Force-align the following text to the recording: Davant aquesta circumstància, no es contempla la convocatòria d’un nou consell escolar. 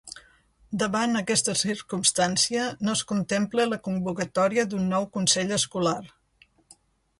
Davant 0.83 1.19
aquesta 1.19 1.53
circumstància, 1.59 2.63
no 2.87 2.95
es 2.99 3.05
contempla 3.13 3.69
la 3.75 3.81
convocatòria 3.89 4.67
d’un 4.73 4.91
nou 4.97 5.09
consell 5.19 5.57
escolar. 5.63 6.01